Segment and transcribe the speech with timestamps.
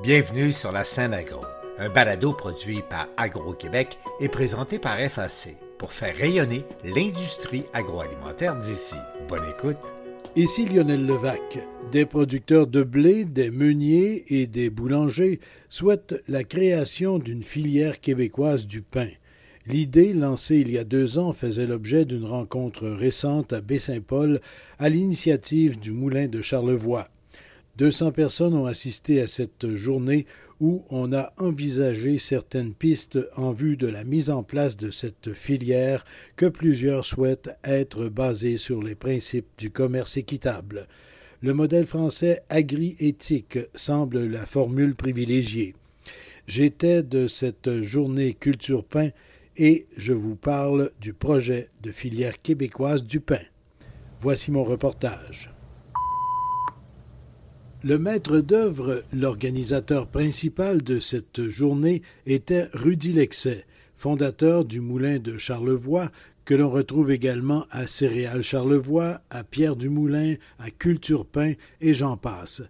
[0.00, 1.40] Bienvenue sur la scène agro,
[1.76, 8.94] un balado produit par Agro-Québec et présenté par FAC pour faire rayonner l'industrie agroalimentaire d'ici.
[9.28, 9.92] Bonne écoute.
[10.36, 11.58] Ici Lionel Levac.
[11.90, 18.68] Des producteurs de blé, des meuniers et des boulangers souhaitent la création d'une filière québécoise
[18.68, 19.08] du pain.
[19.66, 24.40] L'idée, lancée il y a deux ans, faisait l'objet d'une rencontre récente à Baie-Saint-Paul
[24.78, 27.08] à l'initiative du Moulin de Charlevoix.
[27.78, 30.26] 200 personnes ont assisté à cette journée
[30.58, 35.32] où on a envisagé certaines pistes en vue de la mise en place de cette
[35.32, 36.04] filière
[36.34, 40.88] que plusieurs souhaitent être basée sur les principes du commerce équitable.
[41.40, 45.76] Le modèle français agri-éthique semble la formule privilégiée.
[46.48, 49.10] J'étais de cette journée culture pain
[49.56, 53.44] et je vous parle du projet de filière québécoise du pain.
[54.20, 55.52] Voici mon reportage.
[57.84, 65.38] Le maître d'œuvre, l'organisateur principal de cette journée, était Rudy Lexet, fondateur du moulin de
[65.38, 66.10] Charlevoix,
[66.44, 71.94] que l'on retrouve également à Céréales Charlevoix, à Pierre du Moulin, à Culture Pain et
[71.94, 72.62] j'en passe.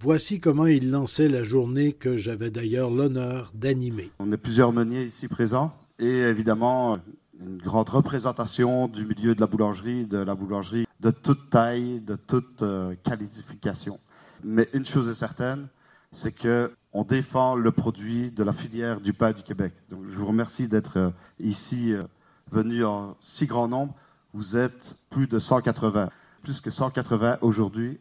[0.00, 4.12] Voici comment il lançait la journée que j'avais d'ailleurs l'honneur d'animer.
[4.18, 6.98] On est plusieurs meuniers ici présents et évidemment
[7.38, 12.16] une grande représentation du milieu de la boulangerie, de la boulangerie de toute taille, de
[12.16, 13.98] toute euh, qualification.
[14.44, 15.68] Mais une chose est certaine,
[16.12, 19.72] c'est que on défend le produit de la filière du pain du Québec.
[19.90, 22.04] Donc, je vous remercie d'être euh, ici euh,
[22.52, 23.94] venu en si grand nombre.
[24.32, 26.10] Vous êtes plus de 180,
[26.42, 27.98] plus que 180 aujourd'hui.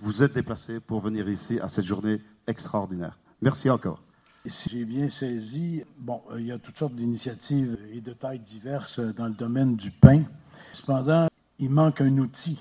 [0.00, 3.18] Vous êtes déplacés pour venir ici à cette journée extraordinaire.
[3.40, 4.02] Merci encore.
[4.46, 8.40] Si j'ai bien saisi, bon, euh, il y a toutes sortes d'initiatives et de tailles
[8.40, 10.22] diverses dans le domaine du pain.
[10.72, 12.60] Cependant, il manque un outil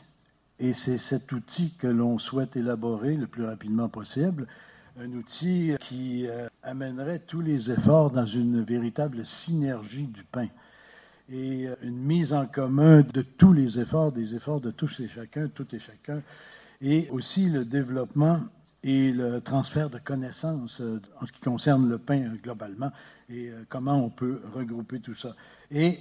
[0.63, 4.47] et c'est cet outil que l'on souhaite élaborer le plus rapidement possible,
[4.97, 10.47] un outil qui euh, amènerait tous les efforts dans une véritable synergie du pain
[11.29, 15.09] et euh, une mise en commun de tous les efforts, des efforts de tous et
[15.09, 16.21] chacun, tout et chacun,
[16.81, 18.39] et aussi le développement
[18.83, 22.91] et le transfert de connaissances euh, en ce qui concerne le pain globalement
[23.29, 25.35] et comment on peut regrouper tout ça.
[25.71, 25.99] Et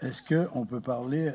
[0.00, 1.32] est-ce qu'on peut parler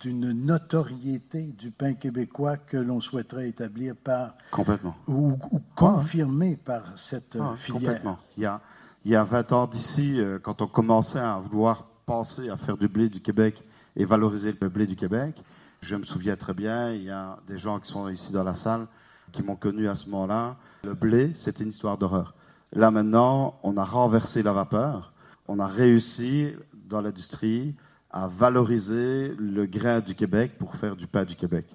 [0.00, 5.38] d'une notoriété du pain québécois que l'on souhaiterait établir par complètement ou,
[5.74, 7.80] confirmer par cette ah, filière.
[7.80, 8.18] Complètement.
[8.36, 8.60] Il y a
[9.04, 12.78] il y a 20 ans d'ici, euh, quand on commençait à vouloir penser à faire
[12.78, 13.62] du blé du Québec
[13.96, 15.36] et valoriser le blé du Québec,
[15.82, 18.54] je me souviens très bien, il y a des gens qui sont ici dans la
[18.54, 18.86] salle
[19.30, 20.56] qui m'ont connu à ce moment-là.
[20.84, 22.34] Le blé, c'était une histoire d'horreur.
[22.72, 25.12] Là maintenant, on a renversé la vapeur,
[25.48, 27.74] on a réussi dans l'industrie
[28.14, 31.66] à valoriser le grain du Québec pour faire du pain du Québec.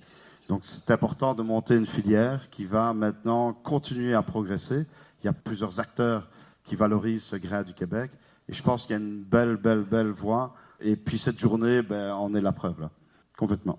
[0.48, 4.86] Donc c'est important de monter une filière qui va maintenant continuer à progresser.
[5.22, 6.30] Il y a plusieurs acteurs
[6.64, 8.10] qui valorisent ce grain du Québec.
[8.48, 10.56] Et je pense qu'il y a une belle, belle, belle voie.
[10.80, 12.90] Et puis cette journée, ben, on est la preuve, là.
[13.38, 13.78] complètement.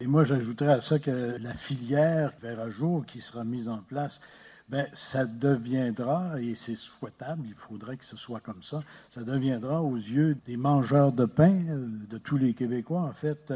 [0.00, 3.78] Et moi, j'ajouterais à ça que la filière vers un jour qui sera mise en
[3.78, 4.18] place
[4.68, 8.82] ben, ça deviendra, et c'est souhaitable, il faudrait que ce soit comme ça,
[9.14, 13.54] ça deviendra aux yeux des mangeurs de pain, euh, de tous les Québécois, en fait,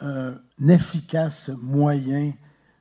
[0.00, 0.34] un
[0.68, 2.32] efficace moyen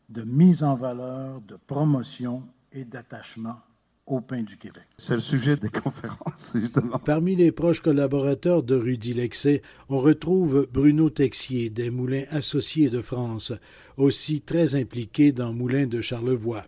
[0.09, 3.59] de mise en valeur, de promotion et d'attachement
[4.05, 4.83] au pain du Québec.
[4.97, 6.97] C'est le sujet des conférences, justement.
[6.97, 13.01] Parmi les proches collaborateurs de Rudy Lexet, on retrouve Bruno Texier, des Moulins Associés de
[13.01, 13.51] France,
[13.97, 16.63] aussi très impliqué dans Moulins de Charlevoix.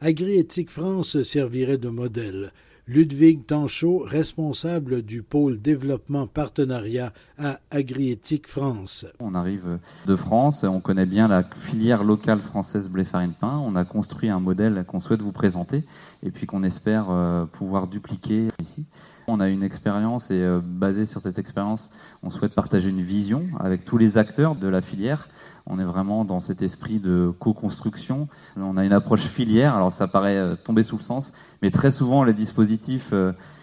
[0.00, 2.52] Agriéthique France servirait de modèle.
[2.86, 9.06] Ludwig Tanchot, responsable du pôle développement partenariat à Agriéthique France.
[9.18, 13.60] On arrive de France, on connaît bien la filière locale française blé farine pain.
[13.62, 15.82] On a construit un modèle qu'on souhaite vous présenter
[16.22, 18.84] et puis qu'on espère euh, pouvoir dupliquer ici.
[19.28, 21.90] On a une expérience et euh, basée sur cette expérience,
[22.22, 25.28] on souhaite partager une vision avec tous les acteurs de la filière
[25.70, 28.26] on est vraiment dans cet esprit de co-construction.
[28.56, 31.90] On a une approche filière, alors ça paraît euh, tomber sous le sens, mais très
[31.90, 33.12] souvent les dispositifs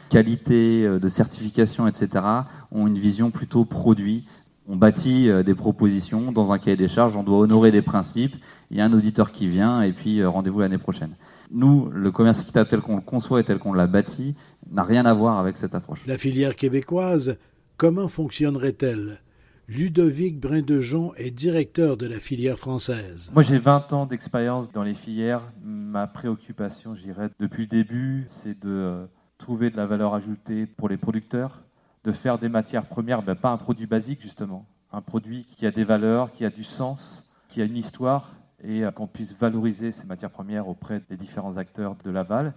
[0.09, 2.23] qualité, de certification, etc.,
[2.71, 4.27] ont une vision plutôt produit.
[4.67, 8.35] On bâtit des propositions dans un cahier des charges, on doit honorer des principes,
[8.69, 11.15] il y a un auditeur qui vient, et puis rendez-vous l'année prochaine.
[11.51, 14.35] Nous, le commerce équitable tel qu'on le conçoit et tel qu'on l'a bâti,
[14.69, 16.05] n'a rien à voir avec cette approche.
[16.07, 17.37] La filière québécoise,
[17.77, 19.21] comment fonctionnerait-elle?
[19.67, 23.31] Ludovic Brindejon est directeur de la filière française.
[23.33, 25.41] Moi, j'ai 20 ans d'expérience dans les filières.
[25.63, 29.05] Ma préoccupation, je dirais, depuis le début, c'est de euh,
[29.39, 31.63] trouver de la valeur ajoutée pour les producteurs,
[32.03, 35.71] de faire des matières premières, ben, pas un produit basique, justement, un produit qui a
[35.71, 39.91] des valeurs, qui a du sens, qui a une histoire, et euh, qu'on puisse valoriser
[39.91, 42.53] ces matières premières auprès des différents acteurs de l'aval.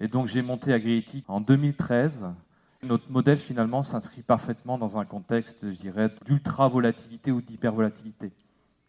[0.00, 2.26] Et donc j'ai monté Agriéthique en 2013.
[2.82, 8.30] Notre modèle finalement s'inscrit parfaitement dans un contexte, je dirais, d'ultra volatilité ou d'hyper volatilité.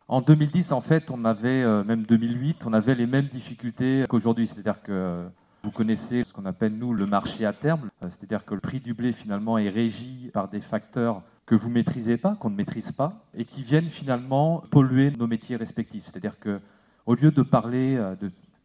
[0.09, 4.47] En 2010, en fait, on avait, euh, même 2008, on avait les mêmes difficultés qu'aujourd'hui.
[4.47, 5.25] C'est-à-dire que
[5.63, 7.89] vous connaissez ce qu'on appelle, nous, le marché à terme.
[8.01, 11.69] Euh, c'est-à-dire que le prix du blé, finalement, est régi par des facteurs que vous
[11.69, 16.03] maîtrisez pas, qu'on ne maîtrise pas, et qui viennent finalement polluer nos métiers respectifs.
[16.03, 16.59] C'est-à-dire que
[17.07, 18.15] au lieu de parler euh,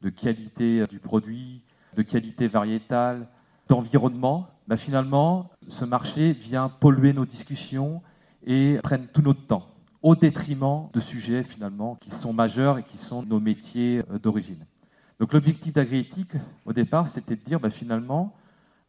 [0.02, 1.62] de, qualité du produit,
[1.96, 3.28] de qualité variétale,
[3.68, 8.02] d'environnement, bah, finalement, ce marché vient polluer nos discussions
[8.44, 9.68] et prenne tout notre temps,
[10.02, 14.66] au détriment de sujets finalement qui sont majeurs et qui sont nos métiers euh, d'origine.
[15.20, 16.32] Donc l'objectif d'agriéthique,
[16.66, 18.34] au départ, c'était de dire bah, finalement,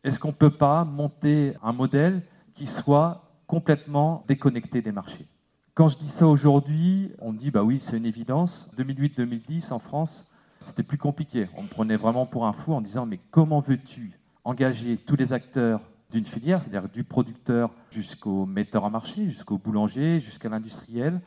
[0.04, 2.24] est-ce qu'on ne peut pas monter un modèle
[2.56, 5.28] qui soit complètement déconnecté des marchés
[5.74, 8.72] quand je dis ça aujourd'hui, on dit bah oui, c'est une évidence.
[8.78, 10.30] 2008-2010 en France,
[10.60, 11.50] c'était plus compliqué.
[11.58, 15.34] On me prenait vraiment pour un fou en disant mais comment veux-tu engager tous les
[15.34, 21.22] acteurs d'une filière, c'est-à-dire du producteur jusqu'au metteur à marché, jusqu'au boulanger, jusqu'à l'industriel,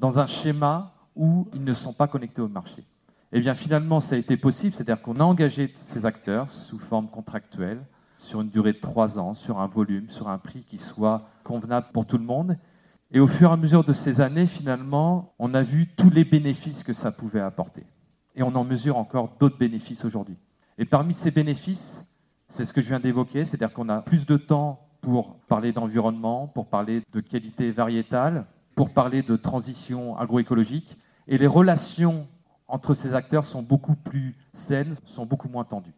[0.00, 2.84] dans un schéma où ils ne sont pas connectés au marché?
[3.30, 7.08] Eh bien finalement, ça a été possible, c'est-à-dire qu'on a engagé ces acteurs sous forme
[7.08, 7.84] contractuelle,
[8.22, 11.88] sur une durée de trois ans, sur un volume, sur un prix qui soit convenable
[11.92, 12.56] pour tout le monde,
[13.10, 16.24] et au fur et à mesure de ces années, finalement, on a vu tous les
[16.24, 17.84] bénéfices que ça pouvait apporter.
[18.34, 20.36] Et on en mesure encore d'autres bénéfices aujourd'hui.
[20.78, 22.06] Et parmi ces bénéfices,
[22.48, 26.46] c'est ce que je viens d'évoquer, c'est-à-dire qu'on a plus de temps pour parler d'environnement,
[26.46, 30.96] pour parler de qualité variétale, pour parler de transition agroécologique.
[31.28, 32.26] Et les relations
[32.66, 35.92] entre ces acteurs sont beaucoup plus saines, sont beaucoup moins tendues.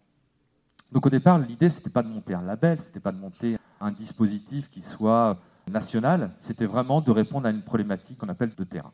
[0.95, 3.19] Donc au départ, l'idée, ce n'était pas de monter un label, ce n'était pas de
[3.19, 5.39] monter un dispositif qui soit
[5.69, 8.93] national, c'était vraiment de répondre à une problématique qu'on appelle de terrain.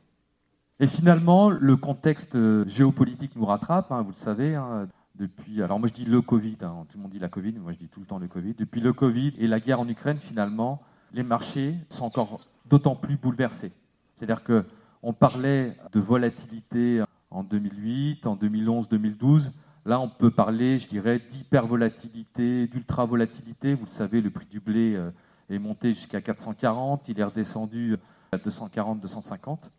[0.79, 5.79] Et finalement, le contexte euh, géopolitique nous rattrape, hein, vous le savez, hein, depuis, alors
[5.79, 7.88] moi je dis le Covid, hein, tout le monde dit la Covid, moi je dis
[7.88, 8.55] tout le temps le Covid.
[8.55, 10.81] Depuis le Covid et la guerre en Ukraine, finalement,
[11.12, 13.73] les marchés sont encore d'autant plus bouleversés.
[14.17, 19.52] C'est-à-dire qu'on parlait de volatilité en 2008, en 2011, 2012.
[19.87, 23.75] Là, on peut parler, je dirais, d'hypervolatilité, d'ultra-volatilité.
[23.75, 25.11] Vous le savez, le prix du blé euh,
[25.49, 27.97] est monté jusqu'à 440, il est redescendu
[28.32, 29.71] à 240, 250.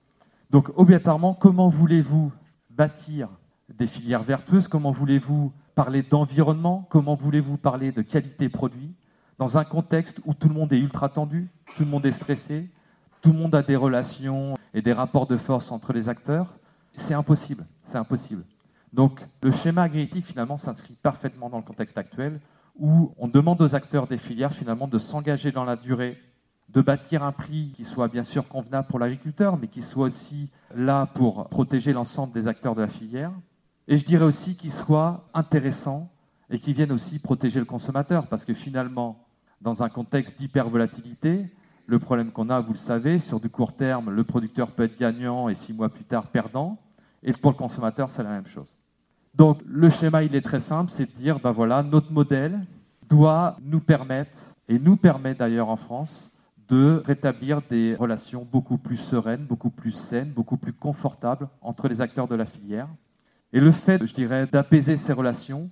[0.50, 2.31] Donc obligatoirement, comment voulez-vous
[2.69, 3.30] bâtir
[3.74, 4.68] des filières vertueuses?
[4.68, 6.88] Comment voulez-vous parler d'environnement?
[6.89, 8.94] Comment voulez-vous parler de qualité produit
[9.38, 12.69] dans un contexte où tout le monde est ultra tendu, tout le monde est stressé,
[13.21, 16.54] tout le monde a des relations et des rapports de force entre les acteurs?
[16.94, 18.44] C'est impossible, c'est impossible.
[18.93, 22.39] Donc le schéma agriétique finalement s'inscrit parfaitement dans le contexte actuel
[22.77, 26.17] où on demande aux acteurs des filières finalement de s'engager dans la durée,
[26.69, 30.49] de bâtir un prix qui soit bien sûr convenable pour l'agriculteur, mais qui soit aussi
[30.75, 33.31] là pour protéger l'ensemble des acteurs de la filière.
[33.88, 36.09] Et je dirais aussi qu'il soit intéressant
[36.49, 39.25] et qui vienne aussi protéger le consommateur, parce que finalement,
[39.61, 41.49] dans un contexte d'hypervolatilité,
[41.87, 44.97] le problème qu'on a, vous le savez, sur du court terme, le producteur peut être
[44.97, 46.77] gagnant et six mois plus tard perdant,
[47.23, 48.75] et pour le consommateur, c'est la même chose.
[49.33, 52.66] Donc le schéma, il est très simple, c'est de dire, ben voilà, notre modèle
[53.10, 56.31] doit nous permettre, et nous permet d'ailleurs en France,
[56.68, 62.00] de rétablir des relations beaucoup plus sereines, beaucoup plus saines, beaucoup plus confortables entre les
[62.00, 62.88] acteurs de la filière.
[63.51, 65.69] Et le fait, je dirais, d'apaiser ces relations,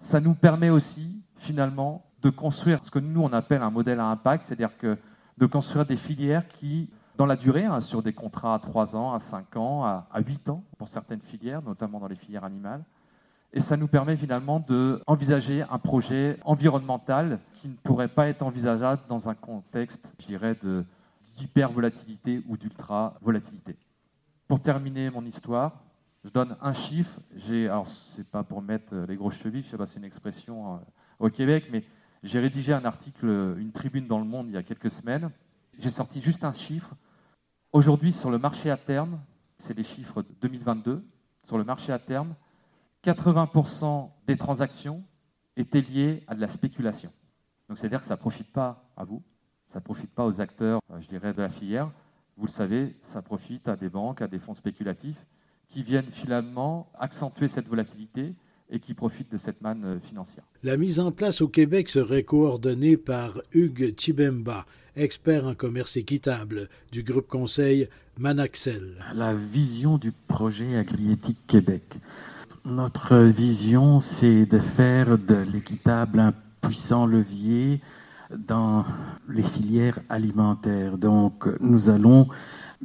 [0.00, 4.06] ça nous permet aussi, finalement, de construire ce que nous, on appelle un modèle à
[4.06, 4.98] impact, c'est-à-dire que
[5.38, 9.12] de construire des filières qui, dans la durée, hein, sur des contrats à 3 ans,
[9.12, 12.82] à 5 ans, à, à 8 ans, pour certaines filières, notamment dans les filières animales,
[13.52, 19.02] et ça nous permet finalement d'envisager un projet environnemental qui ne pourrait pas être envisageable
[19.08, 20.56] dans un contexte, je dirais,
[21.36, 23.76] d'hyper-volatilité ou d'ultra-volatilité.
[24.46, 25.82] Pour terminer mon histoire,
[26.24, 27.18] je donne un chiffre.
[27.50, 30.04] Alors, ce n'est pas pour mettre les grosses chevilles, je sais pas si c'est une
[30.04, 30.78] expression euh,
[31.18, 31.84] au Québec, mais
[32.22, 35.30] j'ai rédigé un article, une tribune dans le Monde il y a quelques semaines.
[35.78, 36.94] J'ai sorti juste un chiffre.
[37.72, 39.18] Aujourd'hui, sur le marché à terme,
[39.56, 41.02] c'est les chiffres 2022,
[41.42, 42.34] sur le marché à terme,
[43.04, 45.02] 80% des transactions
[45.56, 47.10] étaient liées à de la spéculation.
[47.68, 49.22] Donc c'est-à-dire que ça ne profite pas à vous,
[49.66, 51.90] ça ne profite pas aux acteurs, euh, je dirais, de la filière.
[52.36, 55.24] Vous le savez, ça profite à des banques, à des fonds spéculatifs
[55.68, 58.34] qui viennent finalement accentuer cette volatilité
[58.70, 60.44] et qui profitent de cette manne euh, financière.
[60.62, 64.66] La mise en place au Québec serait coordonnée par Hugues Chibemba,
[64.96, 67.88] expert en commerce équitable du groupe conseil
[68.18, 68.98] Manaxel.
[69.14, 71.98] La vision du projet Agriétique Québec
[72.64, 77.80] notre vision, c'est de faire de l'équitable un puissant levier
[78.36, 78.84] dans
[79.28, 80.98] les filières alimentaires.
[80.98, 82.28] Donc, nous allons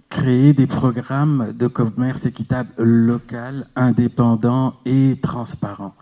[0.10, 5.94] créer des programmes de commerce équitable local, indépendant et transparent.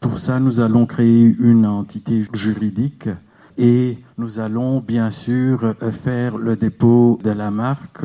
[0.00, 3.08] Pour ça, nous allons créer une entité juridique
[3.56, 8.04] et nous allons bien sûr faire le dépôt de la marque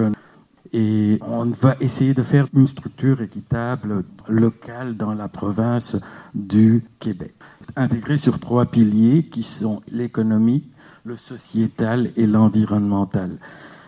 [0.74, 5.98] et on va essayer de faire une structure équitable locale dans la province
[6.34, 7.34] du Québec,
[7.76, 10.64] intégrée sur trois piliers qui sont l'économie,
[11.04, 13.38] le sociétal et l'environnemental.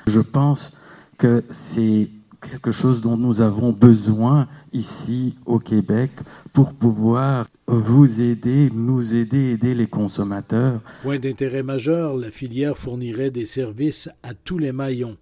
[0.08, 0.78] Je pense
[1.18, 2.10] que c'est
[2.42, 6.12] quelque chose dont nous avons besoin ici au Québec
[6.52, 10.82] pour pouvoir vous aider, nous aider, aider les consommateurs.
[11.04, 15.16] Point d'intérêt majeur, la filière fournirait des services à tous les maillons.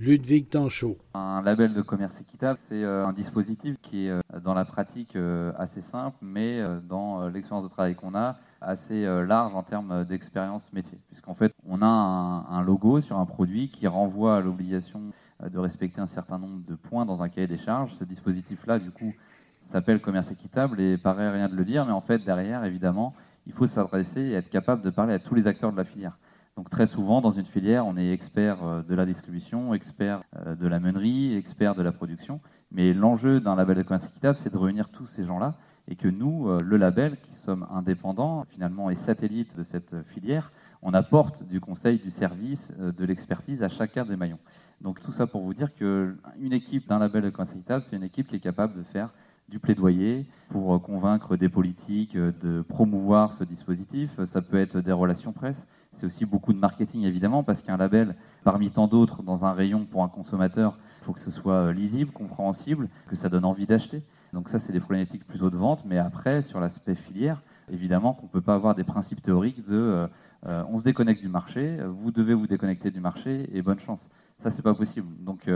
[0.00, 0.96] Ludwig Tanchot.
[1.14, 5.16] Un label de commerce équitable, c'est euh, un dispositif qui est euh, dans la pratique
[5.16, 10.72] euh, assez simple, mais dans l'expérience de travail qu'on a, assez large en termes d'expérience
[10.72, 10.98] métier.
[11.08, 15.00] Puisqu'en fait, on a un, logo sur un produit qui renvoie à l'obligation
[15.44, 17.94] de respecter un certain nombre de points dans un cahier des charges.
[17.94, 19.14] Ce dispositif-là, du coup,
[19.60, 23.14] s'appelle commerce équitable et paraît rien de le dire, mais en fait, derrière, évidemment,
[23.46, 26.18] il faut s'adresser et être capable de parler à tous les acteurs de la filière.
[26.58, 30.56] Donc très souvent, dans une filière, on est expert euh, de la distribution, expert euh,
[30.56, 32.40] de la meunerie, expert de la production.
[32.72, 35.54] Mais l'enjeu d'un label de commerce équitable, c'est de réunir tous ces gens-là
[35.86, 40.50] et que nous, euh, le label, qui sommes indépendants finalement et satellites de cette filière,
[40.82, 44.40] on apporte du conseil, du service, de l'expertise à chacun des maillons.
[44.80, 46.18] Donc tout ça pour vous dire qu'une
[46.50, 49.14] équipe d'un label de commerce c'est une équipe qui est capable de faire
[49.48, 54.22] du plaidoyer pour convaincre des politiques de promouvoir ce dispositif.
[54.24, 58.14] Ça peut être des relations presse, c'est aussi beaucoup de marketing, évidemment, parce qu'un label,
[58.44, 61.72] parmi tant d'autres, dans un rayon pour un consommateur, il faut que ce soit euh,
[61.72, 64.02] lisible, compréhensible, que ça donne envie d'acheter.
[64.32, 65.84] Donc ça, c'est des problématiques plutôt de vente.
[65.86, 69.76] Mais après, sur l'aspect filière, évidemment qu'on ne peut pas avoir des principes théoriques de
[69.76, 70.06] euh,
[70.46, 74.08] euh, on se déconnecte du marché, vous devez vous déconnecter du marché et bonne chance.
[74.38, 75.08] Ça, c'est pas possible.
[75.20, 75.50] Donc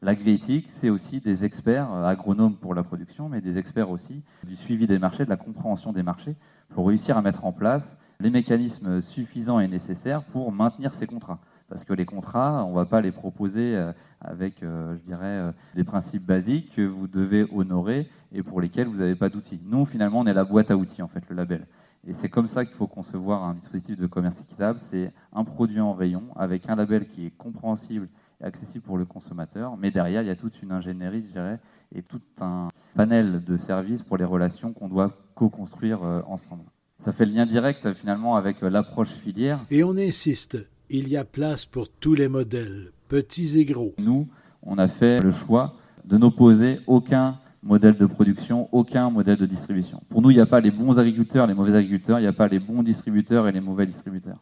[0.00, 4.86] l'agriéthique, c'est aussi des experts, agronomes pour la production, mais des experts aussi du suivi
[4.86, 6.36] des marchés, de la compréhension des marchés,
[6.68, 11.40] pour réussir à mettre en place les mécanismes suffisants et nécessaires pour maintenir ces contrats.
[11.68, 13.92] Parce que les contrats, on ne va pas les proposer euh,
[14.22, 18.86] avec, euh, je dirais, euh, des principes basiques que vous devez honorer et pour lesquels
[18.88, 19.60] vous n'avez pas d'outils.
[19.64, 21.66] Nous, finalement, on est la boîte à outils, en fait, le label.
[22.06, 24.78] Et c'est comme ça qu'il faut concevoir un dispositif de commerce équitable.
[24.78, 28.08] C'est un produit en rayon avec un label qui est compréhensible
[28.42, 29.76] accessible pour le consommateur.
[29.76, 31.60] Mais derrière, il y a toute une ingénierie, je dirais,
[31.94, 36.64] et tout un panel de services pour les relations qu'on doit co-construire ensemble.
[36.98, 39.64] Ça fait le lien direct finalement avec euh, l'approche filière.
[39.70, 40.58] Et on insiste,
[40.90, 43.94] il y a place pour tous les modèles, petits et gros.
[43.98, 44.26] Nous,
[44.64, 50.02] on a fait le choix de n'opposer aucun modèle de production, aucun modèle de distribution.
[50.08, 52.32] Pour nous, il n'y a pas les bons agriculteurs, les mauvais agriculteurs, il n'y a
[52.32, 54.38] pas les bons distributeurs et les mauvais distributeurs.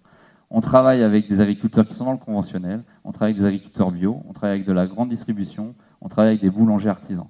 [0.50, 3.90] On travaille avec des agriculteurs qui sont dans le conventionnel, on travaille avec des agriculteurs
[3.90, 7.26] bio, on travaille avec de la grande distribution, on travaille avec des boulangers artisans.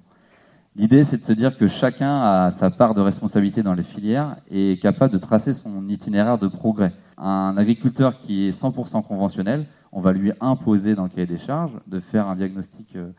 [0.75, 4.35] L'idée, c'est de se dire que chacun a sa part de responsabilité dans les filières
[4.51, 6.93] et est capable de tracer son itinéraire de progrès.
[7.17, 11.71] Un agriculteur qui est 100% conventionnel, on va lui imposer dans le cahier des charges
[11.87, 13.09] de faire un diagnostic euh,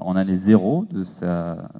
[0.00, 1.04] en année zéro de,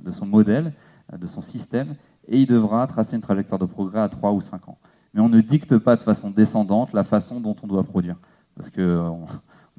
[0.05, 0.73] de son modèle,
[1.19, 1.97] de son système,
[2.29, 4.79] et il devra tracer une trajectoire de progrès à 3 ou 5 ans.
[5.15, 8.17] Mais on ne dicte pas de façon descendante la façon dont on doit produire.
[8.57, 9.01] Parce que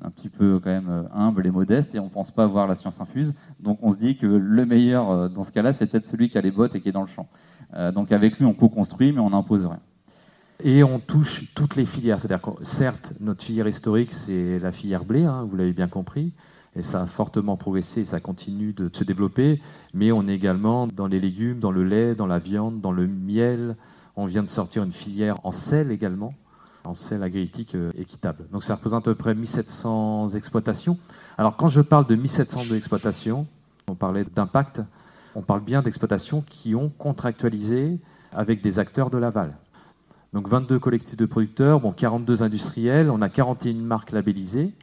[0.02, 2.68] un petit peu quand même euh, humble et modeste et on ne pense pas avoir
[2.68, 3.34] la science infuse.
[3.60, 6.38] Donc on se dit que le meilleur euh, dans ce cas-là, c'est peut-être celui qui
[6.38, 7.28] a les bottes et qui est dans le champ.
[7.76, 9.80] Euh, donc avec lui, on co-construit, mais on n'impose rien.
[10.64, 12.20] Et on touche toutes les filières.
[12.20, 16.34] C'est-à-dire certes, notre filière historique, c'est la filière blé, hein, vous l'avez bien compris,
[16.78, 19.62] et ça a fortement progressé et ça continue de se développer,
[19.94, 23.06] mais on est également dans les légumes, dans le lait, dans la viande, dans le
[23.06, 23.76] miel.
[24.16, 26.34] On vient de sortir une filière en sel également
[26.86, 28.46] en sel agriétique euh, équitable.
[28.52, 30.98] Donc ça représente à peu près 1700 exploitations.
[31.38, 33.48] Alors quand je parle de 1700 exploitations,
[33.88, 34.82] on parlait d'impact,
[35.36, 38.00] on parle bien d'exploitations qui ont contractualisé
[38.32, 39.56] avec des acteurs de l'aval.
[40.34, 44.74] Donc 22 collectifs de producteurs, bon, 42 industriels, on a 41 marques labellisées,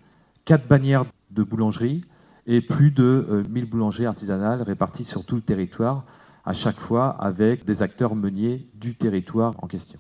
[0.45, 2.05] 4 bannières de boulangerie
[2.47, 6.05] et plus de 1000 euh, boulangeries artisanales réparties sur tout le territoire,
[6.45, 9.99] à chaque fois avec des acteurs meuniers du territoire en question.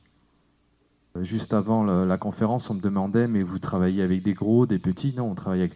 [1.20, 5.14] Juste avant la conférence, on me demandait, mais vous travaillez avec des gros, des petits?
[5.14, 5.74] Non, on travaille avec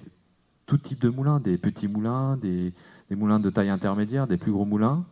[0.64, 2.72] tout type de moulins, des petits moulins, des,
[3.10, 5.04] moulins de taille intermédiaire, des plus gros moulins,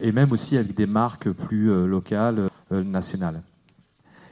[0.00, 3.42] et même aussi avec des marques plus euh, locales, euh, nationales.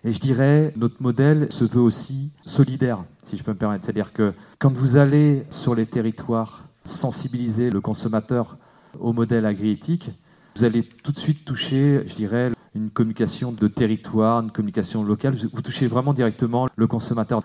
[0.04, 3.84] Et je dirais, notre modèle se veut aussi solidaire, si je peux me permettre.
[3.84, 8.56] C'est-à-dire que quand vous allez sur les territoires sensibiliser le consommateur
[8.98, 10.10] au modèle agriéthique,
[10.58, 15.36] vous allez tout de suite toucher, je dirais, une communication de territoire, une communication locale.
[15.52, 17.44] Vous touchez vraiment directement le consommateur.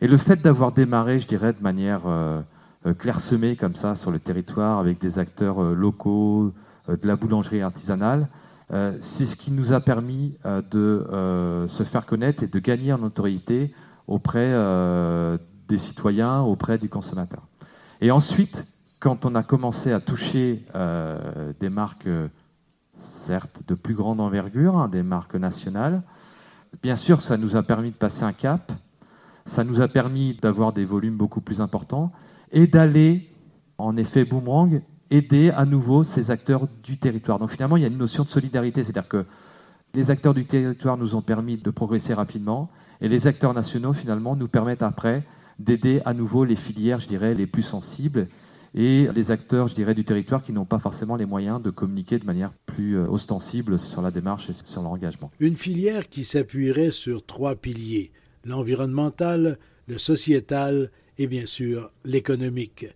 [0.00, 2.40] Et le fait d'avoir démarré, je dirais, de manière euh,
[2.86, 6.54] euh, clairsemée comme ça sur le territoire, avec des acteurs euh, locaux,
[6.88, 8.28] de la boulangerie artisanale,
[9.00, 10.38] c'est ce qui nous a permis
[10.70, 11.06] de
[11.68, 13.74] se faire connaître et de gagner en autorité
[14.06, 14.54] auprès
[15.68, 17.42] des citoyens, auprès du consommateur.
[18.00, 18.64] Et ensuite,
[19.00, 20.64] quand on a commencé à toucher
[21.60, 22.08] des marques,
[22.96, 26.02] certes de plus grande envergure, hein, des marques nationales,
[26.82, 28.72] bien sûr, ça nous a permis de passer un cap,
[29.44, 32.12] ça nous a permis d'avoir des volumes beaucoup plus importants
[32.52, 33.30] et d'aller,
[33.78, 37.38] en effet boomerang, aider à nouveau ces acteurs du territoire.
[37.38, 39.24] Donc finalement, il y a une notion de solidarité, c'est-à-dire que
[39.94, 42.68] les acteurs du territoire nous ont permis de progresser rapidement
[43.00, 45.24] et les acteurs nationaux, finalement, nous permettent après
[45.58, 48.26] d'aider à nouveau les filières, je dirais, les plus sensibles
[48.74, 52.18] et les acteurs, je dirais, du territoire qui n'ont pas forcément les moyens de communiquer
[52.18, 55.30] de manière plus euh, ostensible sur la démarche et sur leur engagement.
[55.40, 58.12] Une filière qui s'appuierait sur trois piliers,
[58.44, 62.86] l'environnemental, le sociétal et bien sûr l'économique.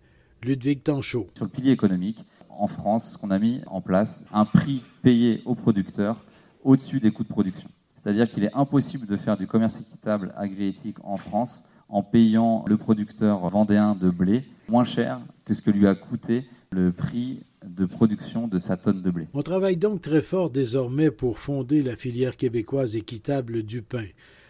[0.43, 1.29] Ludwig Tanchot.
[1.35, 5.41] Sur le pilier économique, en France, ce qu'on a mis en place, un prix payé
[5.45, 6.23] aux producteurs
[6.63, 7.69] au-dessus des coûts de production.
[7.95, 11.63] C'est-à-dire qu'il est impossible de faire du commerce équitable agriétique en France
[11.93, 16.45] en payant le producteur vendéen de blé moins cher que ce que lui a coûté
[16.71, 19.27] le prix de production de sa tonne de blé.
[19.35, 24.05] On travaille donc très fort désormais pour fonder la filière québécoise équitable du pain.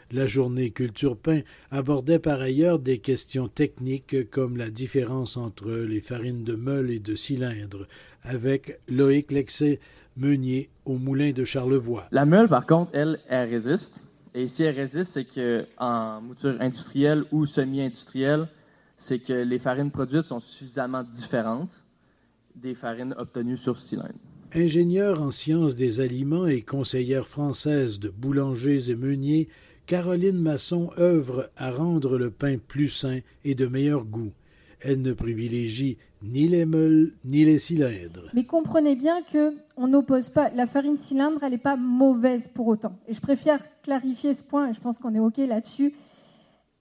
[0.09, 6.01] La journée Culture Pain abordait par ailleurs des questions techniques comme la différence entre les
[6.01, 7.87] farines de meule et de cylindre,
[8.21, 9.79] avec Loïc Lexé,
[10.15, 12.05] meunier au moulin de Charlevoix.
[12.11, 14.12] La meule, par contre, elle, elle résiste.
[14.35, 18.47] Et si elle résiste, c'est qu'en mouture industrielle ou semi-industrielle,
[18.97, 21.83] c'est que les farines produites sont suffisamment différentes
[22.55, 24.13] des farines obtenues sur cylindre.
[24.53, 29.49] Ingénieure en sciences des aliments et conseillère française de boulangers et meuniers,
[29.87, 34.31] Caroline Masson œuvre à rendre le pain plus sain et de meilleur goût.
[34.81, 38.29] Elle ne privilégie ni les meules ni les cylindres.
[38.33, 42.67] Mais comprenez bien que on n'oppose pas la farine cylindre, elle n'est pas mauvaise pour
[42.67, 42.97] autant.
[43.07, 45.93] Et je préfère clarifier ce point, et je pense qu'on est ok là-dessus.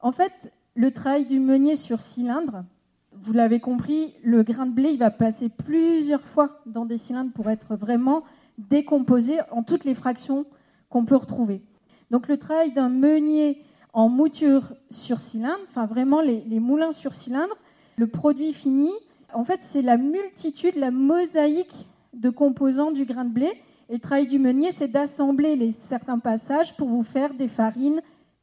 [0.01, 2.65] En fait, le travail du meunier sur cylindre,
[3.13, 7.33] vous l'avez compris, le grain de blé, il va passer plusieurs fois dans des cylindres
[7.33, 8.25] pour être vraiment
[8.59, 10.47] décomposé en toutes les fractions
[10.89, 11.63] qu'on peut retrouver.
[12.11, 17.55] Donc le travail d'un meunier en mouture sur cylindre, enfin vraiment les, moulins sur cylindre,
[17.97, 18.91] le produit fini,
[19.35, 23.51] en fait c'est la multitude, la mosaïque de composants du grain de blé.
[23.89, 28.01] Et le travail du meunier, c'est d'assembler les certains passages pour vous faire des farines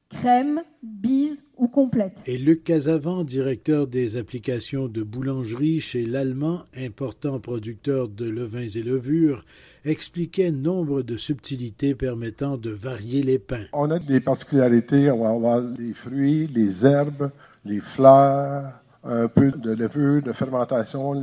[0.09, 2.23] crème, bise ou complète.
[2.25, 8.81] Et Luc Casavant, directeur des applications de boulangerie chez l'Allemand, important producteur de levains et
[8.81, 9.45] levures,
[9.85, 13.65] expliquait nombre de subtilités permettant de varier les pains.
[13.71, 17.31] On a des particularités, on va avoir les fruits, les herbes,
[17.63, 21.13] les fleurs, un peu de levure, de fermentation,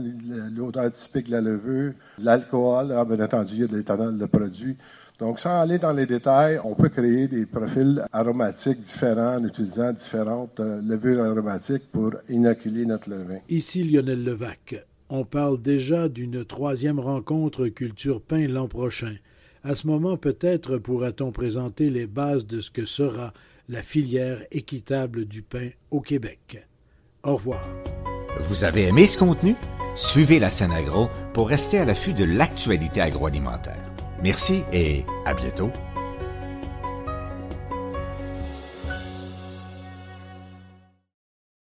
[0.55, 4.27] l'odeur typique de la levure, l'alcool, ah, bien entendu, il y a de l'éthanol de
[4.27, 4.77] produit.
[5.19, 9.93] Donc, sans aller dans les détails, on peut créer des profils aromatiques différents en utilisant
[9.93, 13.39] différentes euh, levures aromatiques pour inoculer notre levain.
[13.49, 14.87] Ici Lionel Levac.
[15.09, 19.15] On parle déjà d'une troisième rencontre Culture Pain l'an prochain.
[19.63, 23.33] À ce moment, peut-être pourra-t-on présenter les bases de ce que sera
[23.69, 26.67] la filière équitable du pain au Québec.
[27.27, 27.61] Au revoir.
[28.49, 29.57] Vous avez aimé ce contenu?
[29.97, 33.83] Suivez la scène agro pour rester à l'affût de l'actualité agroalimentaire.
[34.23, 35.71] Merci et à bientôt.